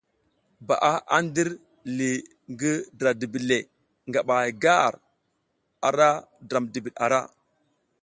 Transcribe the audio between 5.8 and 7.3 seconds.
ara dra dibiɗ ara.